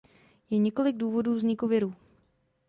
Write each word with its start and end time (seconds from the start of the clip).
Je 0.49 0.57
několik 0.57 0.97
důvodů 0.97 1.35
vzniku 1.35 1.67
virů. 1.67 1.93